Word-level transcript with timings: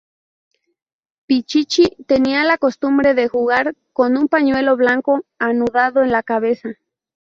Pichichi, 1.27 1.95
tenía 2.07 2.43
la 2.43 2.57
costumbre 2.57 3.13
de 3.13 3.27
jugar 3.27 3.75
con 3.93 4.17
un 4.17 4.27
pañuelo 4.29 4.75
blanco 4.75 5.25
anudado 5.37 6.01
en 6.01 6.09
la 6.11 6.23
cabeza. 6.23 6.69